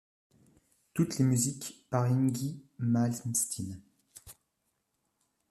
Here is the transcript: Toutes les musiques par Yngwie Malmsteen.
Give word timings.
Toutes 0.95 1.19
les 1.19 1.23
musiques 1.25 1.85
par 1.91 2.07
Yngwie 2.07 2.59
Malmsteen. 2.79 3.79